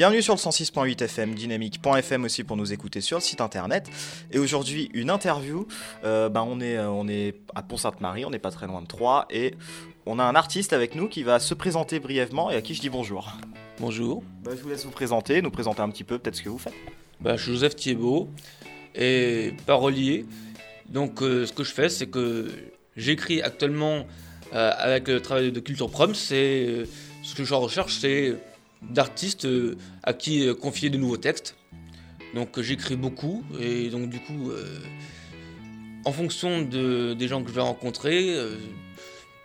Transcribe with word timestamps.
Bienvenue 0.00 0.22
sur 0.22 0.32
le 0.32 0.38
106.8 0.38 1.04
FM, 1.04 1.34
dynamique.fm 1.34 2.24
aussi 2.24 2.42
pour 2.42 2.56
nous 2.56 2.72
écouter 2.72 3.02
sur 3.02 3.18
le 3.18 3.22
site 3.22 3.42
internet. 3.42 3.90
Et 4.30 4.38
aujourd'hui, 4.38 4.88
une 4.94 5.10
interview. 5.10 5.68
Euh, 6.04 6.30
ben, 6.30 6.42
on, 6.48 6.58
est, 6.58 6.78
on 6.78 7.06
est 7.06 7.34
à 7.54 7.62
Pont-Sainte-Marie, 7.62 8.24
on 8.24 8.30
n'est 8.30 8.38
pas 8.38 8.50
très 8.50 8.66
loin 8.66 8.80
de 8.80 8.86
Troyes. 8.86 9.26
Et 9.28 9.52
on 10.06 10.18
a 10.18 10.24
un 10.24 10.34
artiste 10.36 10.72
avec 10.72 10.94
nous 10.94 11.06
qui 11.06 11.22
va 11.22 11.38
se 11.38 11.52
présenter 11.52 12.00
brièvement 12.00 12.50
et 12.50 12.56
à 12.56 12.62
qui 12.62 12.72
je 12.74 12.80
dis 12.80 12.88
bonjour. 12.88 13.30
Bonjour. 13.78 14.22
Ben, 14.42 14.56
je 14.56 14.62
vous 14.62 14.70
laisse 14.70 14.86
vous 14.86 14.90
présenter, 14.90 15.42
nous 15.42 15.50
présenter 15.50 15.82
un 15.82 15.90
petit 15.90 16.04
peu 16.04 16.18
peut-être 16.18 16.36
ce 16.36 16.42
que 16.44 16.48
vous 16.48 16.56
faites. 16.56 16.72
Ben, 17.20 17.36
je 17.36 17.42
suis 17.42 17.52
Joseph 17.52 17.76
Thiebaud 17.76 18.30
et 18.94 19.52
parolier. 19.66 20.24
Donc 20.88 21.20
euh, 21.20 21.44
ce 21.44 21.52
que 21.52 21.62
je 21.62 21.74
fais, 21.74 21.90
c'est 21.90 22.06
que 22.06 22.48
j'écris 22.96 23.42
actuellement 23.42 24.06
euh, 24.54 24.72
avec 24.78 25.08
le 25.08 25.20
travail 25.20 25.52
de 25.52 25.60
Culture 25.60 25.90
Prom. 25.90 26.14
C'est 26.14 26.64
euh, 26.66 26.86
ce 27.22 27.34
que 27.34 27.44
je 27.44 27.52
recherche, 27.52 27.98
c'est 28.00 28.38
d'artistes 28.82 29.46
à 30.02 30.12
qui 30.12 30.48
confier 30.60 30.90
de 30.90 30.98
nouveaux 30.98 31.16
textes. 31.16 31.56
Donc 32.34 32.60
j'écris 32.60 32.96
beaucoup 32.96 33.44
et 33.58 33.90
donc 33.90 34.08
du 34.08 34.20
coup, 34.20 34.52
en 36.04 36.12
fonction 36.12 36.62
de, 36.62 37.14
des 37.14 37.28
gens 37.28 37.42
que 37.42 37.48
je 37.48 37.54
vais 37.54 37.60
rencontrer, 37.60 38.36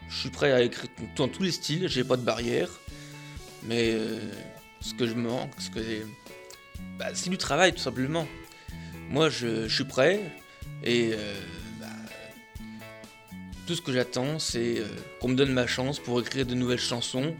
je 0.07 0.19
suis 0.19 0.29
prêt 0.29 0.51
à 0.51 0.61
écrire 0.61 0.89
dans 1.15 1.27
tous 1.27 1.43
les 1.43 1.51
styles. 1.51 1.87
J'ai 1.87 2.03
pas 2.03 2.17
de 2.17 2.21
barrière, 2.21 2.69
mais 3.63 3.97
ce 4.81 4.93
que 4.93 5.07
je 5.07 5.15
manque, 5.15 5.51
ce 5.57 5.69
que 5.71 5.79
bah, 6.97 7.07
c'est 7.13 7.29
du 7.29 7.37
travail 7.37 7.73
tout 7.73 7.79
simplement. 7.79 8.27
Moi, 9.09 9.29
je, 9.29 9.67
suis 9.67 9.83
prêt 9.83 10.19
et 10.83 11.11
euh, 11.13 11.33
bah, 11.79 11.87
tout 13.67 13.75
ce 13.75 13.81
que 13.81 13.91
j'attends, 13.91 14.39
c'est 14.39 14.79
euh, 14.79 14.87
qu'on 15.19 15.29
me 15.29 15.35
donne 15.35 15.51
ma 15.51 15.67
chance 15.67 15.99
pour 15.99 16.19
écrire 16.19 16.45
de 16.45 16.55
nouvelles 16.55 16.79
chansons 16.79 17.35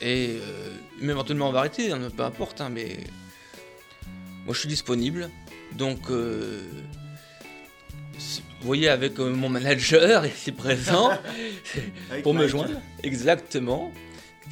et 0.00 0.36
euh, 0.40 0.74
même 1.00 1.10
éventuellement 1.10 1.48
en 1.48 1.52
variété, 1.52 1.92
hein, 1.92 2.00
peu 2.16 2.22
importe, 2.22 2.60
hein, 2.60 2.70
mais 2.70 2.98
moi 4.44 4.54
je 4.54 4.60
suis 4.60 4.68
disponible. 4.68 5.30
Donc, 5.72 6.08
vous 6.08 6.60
voyez, 8.62 8.88
avec 8.88 9.18
mon 9.18 9.48
manager 9.48 10.24
ici 10.34 10.52
présent, 10.52 11.10
pour 12.22 12.32
me 12.34 12.46
joindre, 12.46 12.80
exactement. 13.02 13.92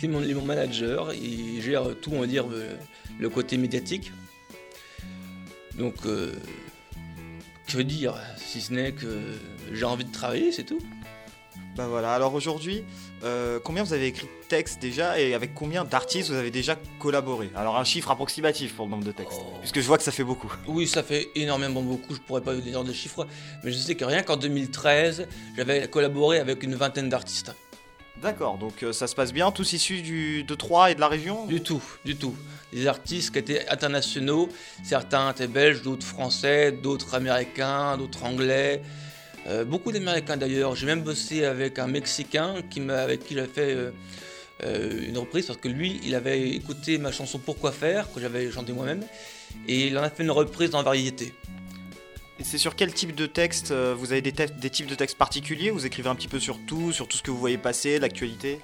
C'est 0.00 0.08
mon, 0.08 0.20
mon, 0.20 0.44
manager, 0.44 1.14
il 1.14 1.62
gère 1.62 1.84
tout, 2.00 2.10
on 2.12 2.20
va 2.20 2.26
dire, 2.26 2.46
le 3.20 3.28
côté 3.28 3.56
médiatique. 3.56 4.10
Donc, 5.78 5.94
euh, 6.06 6.32
que 7.66 7.82
dire 7.82 8.14
Si 8.36 8.60
ce 8.60 8.72
n'est 8.72 8.92
que 8.92 9.06
j'ai 9.72 9.84
envie 9.84 10.04
de 10.04 10.12
travailler, 10.12 10.52
c'est 10.52 10.64
tout. 10.64 10.80
Bah 11.76 11.86
voilà, 11.88 12.12
alors 12.12 12.34
aujourd'hui, 12.34 12.84
euh, 13.24 13.58
combien 13.62 13.82
vous 13.82 13.94
avez 13.94 14.06
écrit 14.06 14.26
de 14.26 14.46
textes 14.48 14.78
déjà 14.80 15.18
et 15.18 15.32
avec 15.32 15.54
combien 15.54 15.84
d'artistes 15.84 16.28
vous 16.28 16.36
avez 16.36 16.50
déjà 16.50 16.76
collaboré? 16.98 17.50
Alors 17.54 17.78
un 17.78 17.84
chiffre 17.84 18.10
approximatif 18.10 18.74
pour 18.74 18.84
le 18.84 18.90
nombre 18.90 19.04
de 19.04 19.12
textes, 19.12 19.40
oh. 19.40 19.56
puisque 19.60 19.80
je 19.80 19.86
vois 19.86 19.96
que 19.96 20.04
ça 20.04 20.12
fait 20.12 20.24
beaucoup. 20.24 20.52
Oui, 20.66 20.86
ça 20.86 21.02
fait 21.02 21.30
énormément 21.34 21.80
beaucoup, 21.80 22.14
je 22.14 22.20
pourrais 22.20 22.42
pas 22.42 22.52
vous 22.52 22.60
dire 22.60 22.84
de 22.84 22.92
chiffres, 22.92 23.26
mais 23.64 23.72
je 23.72 23.78
sais 23.78 23.94
que 23.94 24.04
rien 24.04 24.22
qu'en 24.22 24.36
2013, 24.36 25.26
j'avais 25.56 25.88
collaboré 25.88 26.40
avec 26.40 26.62
une 26.62 26.74
vingtaine 26.74 27.08
d'artistes. 27.08 27.54
D'accord, 28.20 28.58
donc 28.58 28.82
euh, 28.82 28.92
ça 28.92 29.06
se 29.06 29.14
passe 29.14 29.32
bien, 29.32 29.50
tous 29.50 29.72
issus 29.72 30.02
du, 30.02 30.44
de 30.44 30.54
Troyes 30.54 30.90
et 30.90 30.94
de 30.94 31.00
la 31.00 31.08
région? 31.08 31.46
Du 31.46 31.62
tout, 31.62 31.82
du 32.04 32.16
tout. 32.16 32.36
Des 32.72 32.86
artistes 32.86 33.32
qui 33.32 33.38
étaient 33.38 33.66
internationaux, 33.70 34.50
certains 34.84 35.30
étaient 35.30 35.46
belges, 35.46 35.80
d'autres 35.80 36.06
français, 36.06 36.70
d'autres 36.70 37.14
américains, 37.14 37.96
d'autres 37.96 38.24
anglais. 38.24 38.82
Euh, 39.46 39.64
beaucoup 39.64 39.92
d'américains 39.92 40.36
d'ailleurs. 40.36 40.76
J'ai 40.76 40.86
même 40.86 41.02
bossé 41.02 41.44
avec 41.44 41.78
un 41.78 41.86
mexicain 41.86 42.56
qui 42.70 42.80
avec 42.90 43.24
qui 43.24 43.34
j'avais 43.34 43.48
fait 43.48 43.92
euh, 44.64 45.08
une 45.08 45.18
reprise 45.18 45.46
parce 45.46 45.58
que 45.58 45.68
lui, 45.68 46.00
il 46.04 46.14
avait 46.14 46.50
écouté 46.50 46.98
ma 46.98 47.10
chanson 47.10 47.38
Pourquoi 47.38 47.72
faire, 47.72 48.12
que 48.12 48.20
j'avais 48.20 48.50
chanté 48.50 48.72
moi-même, 48.72 49.04
et 49.66 49.88
il 49.88 49.98
en 49.98 50.02
a 50.02 50.10
fait 50.10 50.22
une 50.22 50.30
reprise 50.30 50.74
en 50.74 50.82
variété. 50.82 51.34
Et 52.38 52.44
c'est 52.44 52.58
sur 52.58 52.76
quel 52.76 52.92
type 52.92 53.14
de 53.14 53.26
texte 53.26 53.72
euh, 53.72 53.94
Vous 53.96 54.12
avez 54.12 54.22
des, 54.22 54.32
des, 54.32 54.70
types 54.70 54.86
de 54.86 54.94
textes 54.94 55.18
particuliers 55.18 55.70
Vous 55.70 55.86
écrivez 55.86 56.08
un 56.08 56.14
petit 56.14 56.28
peu 56.28 56.38
sur 56.38 56.58
tout, 56.66 56.92
sur 56.92 57.08
tout 57.08 57.16
ce 57.16 57.22
que 57.22 57.30
vous 57.30 57.38
voyez 57.38 57.58
passer, 57.58 57.98
l'actualité? 57.98 58.60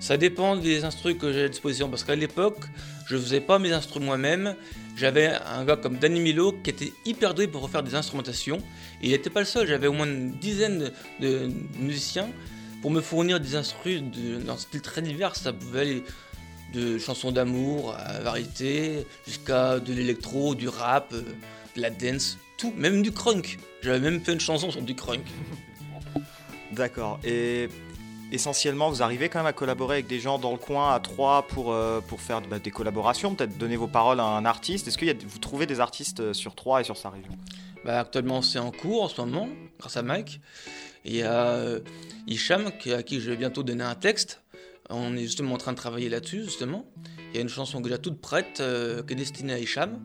Ça 0.00 0.16
dépend 0.16 0.56
des 0.56 0.84
instruments 0.84 1.18
que 1.18 1.32
j'ai 1.32 1.44
à 1.44 1.48
disposition. 1.48 1.88
Parce 1.88 2.04
qu'à 2.04 2.14
l'époque, 2.14 2.64
je 3.12 3.18
faisais 3.18 3.40
pas 3.40 3.58
mes 3.58 3.72
instruments 3.72 4.06
moi-même. 4.06 4.56
J'avais 4.96 5.26
un 5.26 5.64
gars 5.66 5.76
comme 5.76 5.98
Danny 5.98 6.18
Milo 6.18 6.52
qui 6.64 6.70
était 6.70 6.92
hyper 7.04 7.34
doué 7.34 7.46
pour 7.46 7.60
refaire 7.60 7.82
des 7.82 7.94
instrumentations. 7.94 8.56
Et 9.02 9.08
il 9.08 9.10
n'était 9.10 9.28
pas 9.28 9.40
le 9.40 9.46
seul. 9.46 9.68
J'avais 9.68 9.86
au 9.86 9.92
moins 9.92 10.06
une 10.06 10.32
dizaine 10.32 10.90
de, 11.20 11.50
musiciens 11.78 12.28
pour 12.80 12.90
me 12.90 13.02
fournir 13.02 13.38
des 13.38 13.54
instruments 13.54 14.10
d'un 14.46 14.56
style 14.56 14.80
très 14.80 15.02
divers. 15.02 15.36
Ça 15.36 15.52
pouvait 15.52 15.80
aller 15.80 16.04
de 16.72 16.98
chansons 16.98 17.32
d'amour 17.32 17.94
à 17.98 18.20
variété 18.20 19.06
jusqu'à 19.26 19.78
de 19.78 19.92
l'électro, 19.92 20.54
du 20.54 20.68
rap, 20.68 21.12
euh, 21.12 21.20
de 21.76 21.82
la 21.82 21.90
dance 21.90 22.38
même 22.76 23.02
du 23.02 23.12
crunk. 23.12 23.58
J'avais 23.82 24.00
même 24.00 24.20
fait 24.20 24.32
une 24.32 24.40
chanson 24.40 24.70
sur 24.70 24.82
du 24.82 24.94
crunk. 24.94 25.26
D'accord. 26.72 27.20
Et 27.24 27.68
essentiellement, 28.32 28.90
vous 28.90 29.02
arrivez 29.02 29.28
quand 29.28 29.38
même 29.38 29.46
à 29.46 29.52
collaborer 29.52 29.96
avec 29.96 30.06
des 30.06 30.18
gens 30.18 30.38
dans 30.38 30.52
le 30.52 30.58
coin 30.58 30.94
à 30.94 31.42
pour, 31.42 31.72
euh, 31.72 32.00
pour 32.00 32.20
faire 32.20 32.40
bah, 32.40 32.58
des 32.58 32.70
collaborations, 32.70 33.34
peut-être 33.34 33.56
donner 33.58 33.76
vos 33.76 33.86
paroles 33.86 34.20
à 34.20 34.24
un 34.24 34.44
artiste. 34.44 34.88
Est-ce 34.88 34.98
que 34.98 35.24
vous 35.26 35.38
trouvez 35.38 35.66
des 35.66 35.80
artistes 35.80 36.20
euh, 36.20 36.32
sur 36.32 36.54
Troyes 36.54 36.80
et 36.80 36.84
sur 36.84 36.96
sa 36.96 37.10
région? 37.10 37.32
Bah, 37.84 38.00
Actuellement, 38.00 38.42
c'est 38.42 38.58
en 38.58 38.70
cours 38.70 39.02
en 39.02 39.08
ce 39.08 39.20
moment, 39.20 39.48
grâce 39.78 39.96
à 39.96 40.02
Mike. 40.02 40.40
il 41.04 41.16
y 41.16 41.22
a 41.22 41.48
euh, 41.50 41.80
Hicham, 42.26 42.66
à 42.66 43.02
qui 43.02 43.20
je 43.20 43.30
vais 43.30 43.36
bientôt 43.36 43.62
donner 43.62 43.84
un 43.84 43.94
texte. 43.94 44.40
On 44.88 45.16
est 45.16 45.22
justement 45.22 45.54
en 45.54 45.58
train 45.58 45.72
de 45.72 45.76
travailler 45.76 46.08
là-dessus, 46.08 46.44
justement. 46.44 46.86
Il 47.30 47.36
y 47.36 47.38
a 47.38 47.42
une 47.42 47.48
chanson 47.48 47.80
déjà 47.80 47.98
toute 47.98 48.20
prête, 48.20 48.56
qui 48.56 49.12
est 49.12 49.16
destinée 49.16 49.52
à 49.52 49.58
Hicham. 49.58 50.00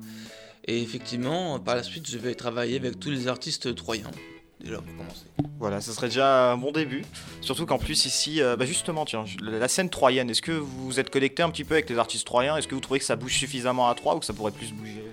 Et 0.66 0.82
effectivement, 0.82 1.60
par 1.60 1.76
la 1.76 1.84
suite, 1.84 2.10
je 2.10 2.18
vais 2.18 2.36
travailler 2.36 2.78
avec 2.78 3.00
tous 3.00 3.10
les 3.10 3.28
artistes 3.28 3.74
troyens. 3.76 4.12
Déjà 4.60 4.78
pour 4.78 4.96
commencer. 4.98 5.26
Voilà, 5.60 5.82
ce 5.82 5.92
serait 5.92 6.08
déjà 6.08 6.52
un 6.52 6.58
bon 6.58 6.72
début. 6.72 7.04
Surtout 7.42 7.66
qu'en 7.66 7.78
plus 7.78 8.06
ici, 8.06 8.42
euh, 8.42 8.56
bah 8.56 8.66
justement, 8.66 9.06
tiens, 9.06 9.26
la 9.42 9.68
scène 9.68 9.90
troyenne, 9.90 10.30
est-ce 10.30 10.42
que 10.42 10.52
vous 10.52 11.00
êtes 11.00 11.10
connecté 11.10 11.44
un 11.44 11.50
petit 11.50 11.64
peu 11.64 11.76
avec 11.76 11.90
les 11.90 11.98
artistes 11.98 12.26
troyens? 12.26 12.58
Est-ce 12.58 12.68
que 12.68 12.76
vous 12.76 12.82
trouvez 12.82 13.00
que 13.00 13.06
ça 13.06 13.16
bouge 13.16 13.34
suffisamment 13.34 13.88
à 13.90 13.96
Troyes 13.96 14.16
ou 14.16 14.20
que 14.20 14.26
ça 14.26 14.34
pourrait 14.34 14.52
plus 14.52 14.74
bouger? 14.74 15.04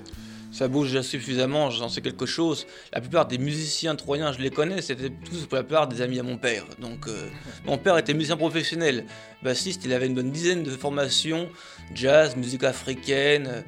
Ça 0.55 0.69
bouge 0.69 0.88
déjà 0.88 1.03
suffisamment, 1.03 1.71
j'en 1.71 1.88
sais 1.88 2.00
quelque 2.00 2.27
chose. 2.27 2.66
La 2.93 3.00
plupart 3.00 3.27
des 3.27 3.38
musiciens 3.38 3.97
troyens, 3.97 4.32
je 4.32 4.38
les 4.38 4.50
connais, 4.50 4.82
c'était 4.82 5.10
tous 5.10 5.47
pour 5.47 5.56
la 5.56 5.65
plupart 5.65 5.88
des 5.88 6.00
amis 6.00 6.21
à 6.21 6.22
mon 6.22 6.38
père. 6.38 6.65
Donc, 6.78 7.09
euh, 7.09 7.28
mon 7.66 7.76
père 7.76 7.99
était 7.99 8.15
musicien 8.15 8.37
professionnel, 8.37 9.05
bassiste, 9.43 9.84
il 9.84 9.93
avait 9.93 10.06
une 10.06 10.15
bonne 10.15 10.31
dizaine 10.31 10.62
de 10.62 10.71
formations, 10.71 11.49
jazz, 11.93 12.37
musique 12.37 12.62
africaine, 12.62 13.65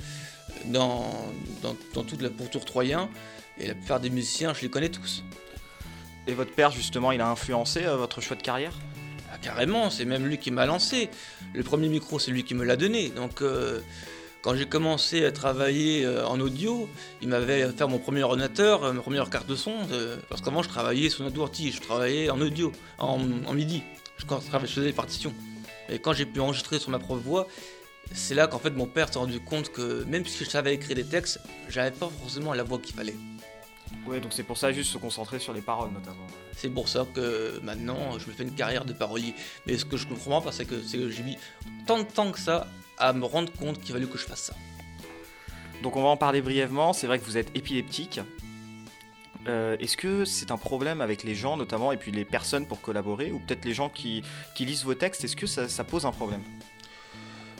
dans, 0.66 1.04
dans, 1.62 2.02
toute 2.04 2.22
la 2.22 2.30
pourtour 2.30 2.64
troyen. 2.64 3.08
Et 3.58 3.66
la 3.66 3.74
plupart 3.74 3.98
des 3.98 4.10
musiciens, 4.10 4.54
je 4.54 4.62
les 4.62 4.68
connais 4.70 4.90
tous. 4.90 5.24
Et 6.26 6.34
votre 6.34 6.52
père, 6.52 6.70
justement, 6.70 7.12
il 7.12 7.20
a 7.20 7.28
influencé 7.28 7.84
euh, 7.84 7.96
votre 7.96 8.20
choix 8.20 8.36
de 8.36 8.42
carrière? 8.42 8.72
Ah, 9.32 9.38
Carrément, 9.40 9.90
c'est 9.90 10.04
même 10.04 10.26
lui 10.26 10.38
qui 10.38 10.50
m'a 10.50 10.66
lancé. 10.66 11.08
Le 11.54 11.62
premier 11.62 11.88
micro, 11.88 12.18
c'est 12.18 12.30
lui 12.30 12.44
qui 12.44 12.54
me 12.54 12.64
l'a 12.64 12.76
donné. 12.76 13.10
Donc, 13.10 13.42
euh, 13.42 13.80
quand 14.42 14.54
j'ai 14.54 14.66
commencé 14.66 15.24
à 15.24 15.32
travailler 15.32 16.04
euh, 16.04 16.26
en 16.26 16.40
audio, 16.40 16.88
il 17.22 17.28
m'avait 17.28 17.70
fait 17.70 17.86
mon 17.86 17.98
premier 17.98 18.22
ordinateur, 18.22 18.92
ma 18.92 19.00
première 19.00 19.30
carte 19.30 19.46
de 19.48 19.56
son. 19.56 19.74
parce 20.28 20.40
qu'avant, 20.40 20.62
je 20.62 20.68
travaillais 20.68 21.10
sur 21.10 21.24
notre 21.24 21.36
je 21.54 21.80
travaillais 21.80 22.30
en 22.30 22.40
audio, 22.40 22.72
en, 22.98 23.20
en 23.46 23.52
MIDI. 23.54 23.82
Je, 24.18 24.24
je 24.26 24.66
faisais 24.66 24.86
des 24.86 24.92
partitions. 24.92 25.32
Et 25.88 25.98
quand 26.00 26.12
j'ai 26.12 26.26
pu 26.26 26.40
enregistrer 26.40 26.78
sur 26.80 26.90
ma 26.90 26.98
propre 26.98 27.22
voix, 27.22 27.46
c'est 28.12 28.34
là 28.34 28.46
qu'en 28.46 28.58
fait 28.58 28.70
mon 28.70 28.86
père 28.86 29.12
s'est 29.12 29.18
rendu 29.18 29.40
compte 29.40 29.70
que 29.72 30.04
même 30.04 30.24
si 30.26 30.44
je 30.44 30.48
savais 30.48 30.74
écrire 30.74 30.96
des 30.96 31.04
textes, 31.04 31.40
j'avais 31.68 31.90
pas 31.90 32.08
forcément 32.22 32.54
la 32.54 32.62
voix 32.62 32.78
qu'il 32.78 32.94
fallait. 32.94 33.16
Ouais, 34.06 34.20
donc 34.20 34.32
c'est 34.32 34.42
pour 34.42 34.58
ça 34.58 34.72
juste 34.72 34.92
se 34.92 34.98
concentrer 34.98 35.38
sur 35.38 35.52
les 35.52 35.60
paroles 35.60 35.90
notamment. 35.90 36.26
C'est 36.56 36.70
pour 36.70 36.88
ça 36.88 37.06
que 37.14 37.60
maintenant 37.62 38.18
je 38.18 38.26
me 38.26 38.32
fais 38.32 38.44
une 38.44 38.54
carrière 38.54 38.84
de 38.84 38.92
parolier. 38.92 39.34
Mais 39.66 39.78
ce 39.78 39.84
que 39.84 39.96
je 39.96 40.06
comprends 40.06 40.40
pas, 40.40 40.52
c'est 40.52 40.64
que, 40.64 40.74
que 40.74 41.10
j'ai 41.10 41.22
mis 41.22 41.38
tant 41.86 41.98
de 41.98 42.04
temps 42.04 42.30
que 42.30 42.38
ça 42.38 42.66
à 42.98 43.12
me 43.12 43.24
rendre 43.24 43.52
compte 43.52 43.80
qu'il 43.80 43.92
fallait 43.92 44.06
que 44.06 44.18
je 44.18 44.24
fasse 44.24 44.42
ça. 44.42 44.54
Donc 45.82 45.96
on 45.96 46.02
va 46.02 46.08
en 46.08 46.16
parler 46.16 46.40
brièvement. 46.40 46.92
C'est 46.92 47.06
vrai 47.06 47.18
que 47.18 47.24
vous 47.24 47.36
êtes 47.36 47.54
épileptique. 47.56 48.20
Euh, 49.48 49.76
est-ce 49.78 49.96
que 49.96 50.24
c'est 50.24 50.50
un 50.50 50.56
problème 50.56 51.00
avec 51.00 51.22
les 51.22 51.34
gens 51.34 51.56
notamment 51.56 51.92
et 51.92 51.96
puis 51.96 52.10
les 52.10 52.24
personnes 52.24 52.66
pour 52.66 52.80
collaborer 52.80 53.30
ou 53.30 53.38
peut-être 53.38 53.64
les 53.64 53.74
gens 53.74 53.88
qui, 53.88 54.24
lisent 54.58 54.84
vos 54.84 54.94
textes 54.94 55.24
Est-ce 55.24 55.36
que 55.36 55.46
ça 55.46 55.84
pose 55.84 56.04
un 56.04 56.12
problème? 56.12 56.42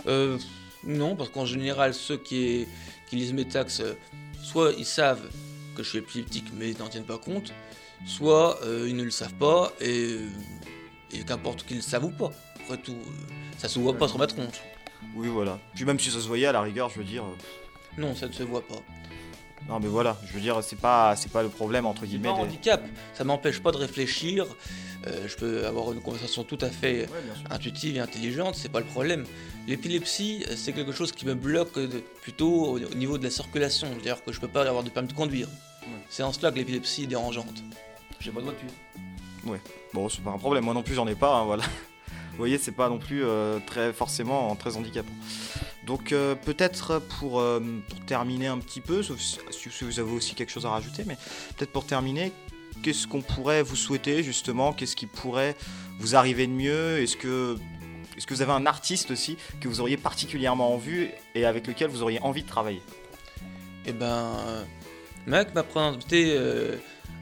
Euh, 0.07 0.39
non, 0.85 1.17
parce 1.17 1.31
qu'en 1.31 1.47
général, 1.47 1.95
ceux 1.95 2.17
qui, 2.17 2.67
lisent 3.13 3.33
mes 3.33 3.45
taxes, 3.45 3.81
euh, 3.81 3.95
soit 4.43 4.73
ils 4.77 4.87
savent 4.87 5.29
que 5.77 5.83
je 5.83 5.91
suis 5.91 5.99
épileptique, 5.99 6.47
mais 6.55 6.71
ils 6.71 6.79
n'en 6.79 6.89
tiennent 6.89 7.05
pas 7.05 7.19
compte, 7.19 7.53
soit 8.07 8.61
euh, 8.65 8.87
ils 8.89 8.97
ne 8.97 9.05
le 9.05 9.11
savent 9.11 9.35
pas, 9.35 9.73
et, 9.81 10.19
qu'importe 11.27 11.65
qu'ils 11.65 11.77
le 11.77 11.83
savent 11.83 12.05
ou 12.05 12.11
pas. 12.11 12.33
Après 12.65 12.79
tout, 12.79 12.97
ça 13.59 13.69
se 13.69 13.79
voit 13.79 13.95
pas 13.95 14.09
sur 14.09 14.19
ma 14.19 14.27
tronche. 14.27 14.61
Oui, 15.15 15.29
voilà. 15.29 15.59
Puis 15.75 15.85
même 15.85 16.01
si 16.01 16.11
ça 16.11 16.21
se 16.21 16.27
voyait, 16.27 16.47
à 16.47 16.53
la 16.53 16.63
rigueur, 16.63 16.91
je 16.91 16.99
veux 16.99 17.05
dire... 17.05 17.25
Non, 17.97 18.15
ça 18.15 18.27
ne 18.27 18.33
se 18.33 18.43
voit 18.43 18.67
pas. 18.67 18.83
Non 19.69 19.81
mais 19.81 19.89
voilà, 19.89 20.17
je 20.27 20.33
veux 20.33 20.41
dire, 20.41 20.63
c'est 20.63 20.79
pas, 20.79 21.17
c'est 21.17 21.31
pas 21.31 21.43
le 21.43 21.49
problème 21.49 21.87
entre 21.87 22.07
guillemets. 22.07 22.29
pas 22.29 22.35
un 22.35 22.37
des- 22.39 22.43
handicap, 22.45 22.85
ça 23.15 23.25
m'empêche 23.25 23.61
pas 23.61 23.73
de 23.73 23.77
réfléchir, 23.79 24.47
euh, 25.09 25.27
je 25.27 25.35
peux 25.37 25.67
avoir 25.67 25.93
une 25.93 26.01
conversation 26.01 26.45
tout 26.45 26.59
à 26.61 26.71
fait 26.71 27.09
Ouais, 27.09 27.19
intuitive 27.51 27.97
et 27.97 28.01
intelligente, 28.01 28.55
c'est 28.55 28.69
pas 28.71 28.79
le 28.81 28.87
problème. 28.87 29.25
L'épilepsie, 29.67 30.45
euh, 30.49 30.55
c'est 30.57 30.73
quelque 30.73 30.93
chose 30.93 31.11
qui 31.11 31.27
me 31.27 31.35
bloque 31.35 31.75
de- 31.79 32.03
plutôt 32.23 32.49
au, 32.49 32.79
au 32.79 32.95
niveau 32.95 33.19
de 33.19 33.25
la 33.25 33.31
circulation, 33.31 33.89
c'est-à-dire 33.95 34.23
que 34.23 34.31
je 34.33 34.39
peux 34.41 34.47
pas 34.49 34.63
avoir 34.69 34.85
de 34.85 34.91
permis 34.91 35.09
de 35.09 35.15
conduire. 35.15 35.49
Ouais. 35.83 35.89
C'est 36.09 36.23
en 36.23 36.33
cela 36.33 36.53
que 36.53 36.57
l'épilepsie 36.57 37.03
est 37.05 37.09
dérangeante. 37.09 37.63
J'ai 38.21 38.31
pas 38.31 38.41
de 38.41 38.45
voiture. 38.45 38.69
Bon, 39.93 40.09
c'est 40.09 40.23
pas 40.23 40.31
un 40.31 40.39
problème. 40.39 40.65
Moi 40.65 40.75
non 40.75 40.83
plus, 40.83 40.95
j'en 40.95 41.07
ai 41.07 41.15
pas. 41.15 41.35
hein, 41.37 41.45
voilà. 41.45 41.65
Vous 42.37 42.43
voyez, 42.43 42.59
c'est 42.59 42.73
pas 42.73 42.91
non 42.91 42.99
plus 42.99 43.25
euh, 43.25 43.59
très 43.65 43.95
forcément 43.95 44.55
très 44.57 44.77
handicapant. 44.77 45.15
Donc 45.87 46.13
euh, 46.13 46.35
peut-être 46.35 46.99
pour, 46.99 47.41
euh, 47.41 47.61
pour 47.89 48.01
terminer 48.01 48.49
un 48.49 48.59
petit 48.59 48.83
peu, 48.83 49.03
sauf 49.03 49.19
si, 49.19 49.39
vous 49.81 50.01
avez 50.01 50.13
aussi 50.13 50.35
quelque 50.35 50.51
chose 50.51 50.67
à 50.67 50.69
rajouter, 50.69 51.05
mais 51.07 51.17
peut-être 51.57 51.73
pour 51.73 51.87
terminer, 51.87 52.33
qu'est-ce 52.83 53.07
qu'on 53.07 53.23
pourrait 53.23 53.63
vous 53.63 53.75
souhaiter 53.75 54.23
justement? 54.23 54.75
Qu'est-ce 54.75 54.97
qui 54.97 55.07
pourrait 55.07 55.57
vous 55.99 56.15
arriver 56.15 56.47
de 56.47 56.53
mieux? 56.53 56.99
Est-ce 56.99 57.17
que 57.17 57.57
est-ce 58.19 58.27
que 58.27 58.35
vous 58.35 58.43
avez 58.43 58.53
un 58.53 58.67
artiste 58.67 59.11
aussi 59.11 59.39
que 59.59 59.69
vous 59.69 59.81
auriez 59.81 59.97
particulièrement 59.97 60.75
en 60.75 60.77
vue 60.77 61.09
et 61.35 61.47
avec 61.47 61.67
lequel 61.67 61.89
vous 61.89 62.03
auriez 62.03 62.21
envie 62.21 62.43
de 62.43 62.49
travailler? 62.49 62.83
Et 63.87 63.93
ben, 63.93 64.07
euh, 64.07 64.65
Mac 65.27 65.55
m'a 65.55 65.63
présenté 65.63 66.37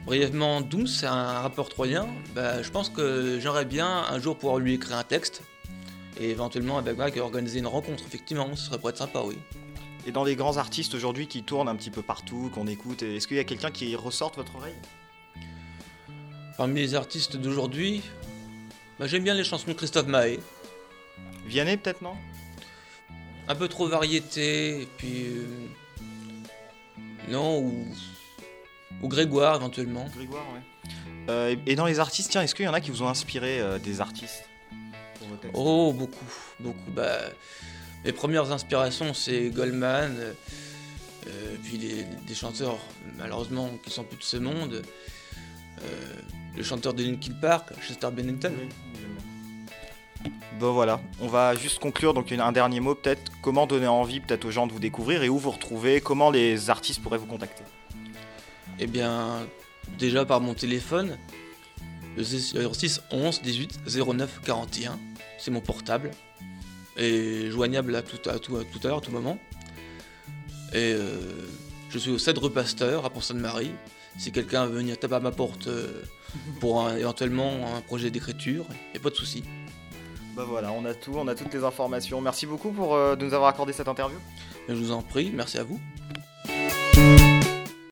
brièvement 0.05 0.61
Doom, 0.61 0.87
c'est 0.87 1.07
un 1.07 1.39
rappeur 1.39 1.69
troyen. 1.69 2.07
Bah, 2.35 2.61
je 2.61 2.69
pense 2.69 2.89
que 2.89 3.39
j'aimerais 3.39 3.65
bien 3.65 3.87
un 3.87 4.19
jour 4.19 4.37
pouvoir 4.37 4.59
lui 4.59 4.73
écrire 4.73 4.97
un 4.97 5.03
texte 5.03 5.41
et 6.19 6.29
éventuellement 6.29 6.77
avec 6.77 7.17
organiser 7.17 7.59
une 7.59 7.67
rencontre. 7.67 8.03
Effectivement, 8.05 8.55
ce 8.55 8.67
serait 8.67 8.79
pour 8.79 8.89
être 8.89 8.97
sympa, 8.97 9.21
oui. 9.25 9.37
Et 10.07 10.11
dans 10.11 10.23
les 10.23 10.35
grands 10.35 10.57
artistes 10.57 10.93
aujourd'hui 10.93 11.27
qui 11.27 11.41
tournent 11.43 11.67
un 11.67 11.75
petit 11.75 11.89
peu 11.89 12.03
partout, 12.03 12.51
qu'on 12.53 12.67
écoute, 12.67 13.01
est-ce 13.01 13.27
qu'il 13.27 13.37
y 13.37 13.39
a 13.39 13.43
quelqu'un 13.43 13.71
qui 13.71 13.95
ressorte 13.95 14.35
votre 14.35 14.55
oreille? 14.55 14.75
Parmi 16.57 16.79
les 16.79 16.93
artistes 16.95 17.35
d'aujourd'hui, 17.35 18.03
bah, 18.99 19.07
j'aime 19.07 19.23
bien 19.23 19.33
les 19.33 19.43
chansons 19.43 19.67
de 19.67 19.73
Christophe 19.73 20.07
Maé. 20.07 20.39
Vianney 21.47 21.77
peut-être 21.77 22.01
non? 22.01 22.15
Un 23.47 23.55
peu 23.55 23.67
trop 23.67 23.87
variété, 23.87 24.81
et 24.81 24.87
puis. 24.97 25.25
euh, 25.25 25.45
non, 27.29 27.59
ou. 27.59 27.87
Ou 29.01 29.07
Grégoire 29.07 29.55
éventuellement. 29.57 30.07
Grégoire, 30.15 30.43
ouais. 30.53 30.91
Euh, 31.29 31.55
et- 31.65 31.71
et 31.71 31.75
dans 31.75 31.85
les 31.85 31.99
artistes, 31.99 32.31
tiens, 32.31 32.41
est-ce 32.41 32.55
qu'il 32.55 32.65
y 32.65 32.67
en 32.67 32.73
a 32.73 32.81
qui 32.81 32.91
vous 32.91 33.03
ont 33.03 33.07
inspiré 33.07 33.59
euh, 33.59 33.77
des 33.79 33.99
artistes 34.01 34.43
pour 35.19 35.27
vos 35.27 35.35
textes? 35.35 35.55
Oh, 35.57 35.93
beaucoup, 35.93 36.25
beaucoup. 36.59 36.91
Bah, 36.91 37.17
mes 38.03 38.11
premières 38.11 38.51
inspirations, 38.51 39.13
c'est 39.13 39.49
Goldman, 39.49 40.15
euh, 40.17 41.55
puis 41.63 41.77
les- 41.77 42.03
des 42.27 42.35
chanteurs, 42.35 42.77
malheureusement, 43.17 43.71
qui 43.83 43.89
sont 43.91 44.03
plus 44.03 44.17
de 44.17 44.23
ce 44.23 44.37
monde. 44.37 44.81
Le 46.55 46.63
chanteur 46.63 46.93
de 46.93 47.03
Linkin 47.03 47.33
Park, 47.41 47.69
Chester 47.85 48.09
Bennington. 48.11 48.53
Bon 50.59 50.71
voilà, 50.71 51.01
on 51.19 51.27
va 51.27 51.53
juste 51.53 51.79
conclure 51.79 52.13
donc 52.13 52.31
un 52.31 52.51
dernier 52.53 52.79
mot 52.79 52.95
peut-être. 52.95 53.29
Comment 53.41 53.67
donner 53.67 53.87
envie 53.87 54.21
peut-être 54.21 54.45
aux 54.45 54.51
gens 54.51 54.65
de 54.65 54.71
vous 54.71 54.79
découvrir 54.79 55.21
et 55.21 55.27
où 55.29 55.37
vous 55.37 55.51
retrouver? 55.51 55.99
Comment 55.99 56.31
les 56.31 56.69
artistes 56.69 57.01
pourraient 57.03 57.17
vous 57.17 57.25
contacter? 57.25 57.63
Eh 58.79 58.87
bien, 58.87 59.47
déjà 59.97 60.25
par 60.25 60.41
mon 60.41 60.53
téléphone, 60.53 61.17
le 62.17 62.23
06 62.23 63.01
11 63.11 63.41
18 63.41 63.79
09 63.87 64.41
41, 64.43 64.99
c'est 65.37 65.51
mon 65.51 65.61
portable, 65.61 66.11
et 66.97 67.49
joignable 67.51 67.95
à 67.95 68.01
tout 68.01 68.29
à, 68.29 68.39
tout, 68.39 68.57
à 68.57 68.63
tout 68.63 68.79
à 68.83 68.87
l'heure, 68.87 68.97
à 68.97 69.01
tout 69.01 69.11
moment. 69.11 69.37
Et 70.73 70.93
euh, 70.93 71.17
je 71.89 71.97
suis 71.97 72.11
au 72.11 72.17
Cèdre 72.17 72.49
Pasteur 72.49 73.05
à 73.05 73.09
Pont-Sainte-Marie. 73.09 73.71
Si 74.17 74.31
quelqu'un 74.31 74.65
veut 74.65 74.77
venir 74.77 74.97
taper 74.97 75.15
à 75.15 75.19
ma 75.19 75.31
porte 75.31 75.67
euh, 75.67 76.01
pour 76.59 76.81
un- 76.81 76.95
éventuellement 76.97 77.75
un 77.75 77.81
projet 77.81 78.11
d'écriture, 78.11 78.65
il 78.69 78.91
n'y 78.93 78.97
a 78.97 79.03
pas 79.03 79.09
de 79.09 79.15
souci. 79.15 79.43
Bah 80.35 80.45
voilà, 80.47 80.71
on 80.73 80.83
a 80.85 80.93
tout, 80.93 81.13
on 81.15 81.27
a 81.29 81.35
toutes 81.35 81.53
les 81.53 81.63
informations. 81.63 82.19
Merci 82.21 82.45
beaucoup 82.45 82.71
pour 82.71 82.95
euh, 82.95 83.15
de 83.15 83.25
nous 83.25 83.33
avoir 83.33 83.49
accordé 83.49 83.71
cette 83.73 83.87
interview. 83.87 84.17
Je 84.67 84.73
vous 84.73 84.91
en 84.91 85.01
prie, 85.01 85.31
merci 85.33 85.57
à 85.57 85.63
vous. 85.63 85.79